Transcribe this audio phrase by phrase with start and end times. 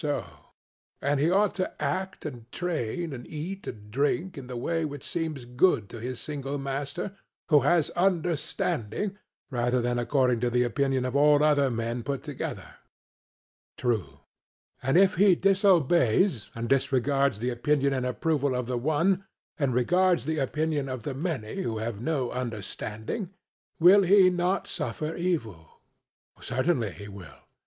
[0.03, 0.27] SOCRATES:
[1.03, 5.07] And he ought to act and train, and eat and drink in the way which
[5.07, 7.15] seems good to his single master
[7.49, 9.19] who has understanding,
[9.51, 12.77] rather than according to the opinion of all other men put together?
[13.77, 13.97] CRITO: True.
[14.01, 14.17] SOCRATES:
[14.81, 19.25] And if he disobeys and disregards the opinion and approval of the one,
[19.59, 23.29] and regards the opinion of the many who have no understanding,
[23.79, 25.79] will he not suffer evil?
[26.37, 27.35] CRITO: Certainly he will.